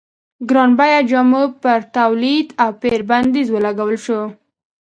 ګران 0.49 0.71
بیه 0.79 0.99
جامو 1.09 1.43
پر 1.61 1.79
تولید 1.97 2.47
او 2.63 2.69
پېر 2.81 3.01
بندیز 3.09 3.47
ولګول 3.51 3.95
شو. 4.05 4.21